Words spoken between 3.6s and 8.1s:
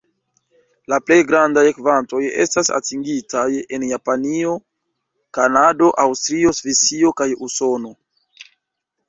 en Japanio, Kanado, Aŭstrio, Svisio kaj Usono.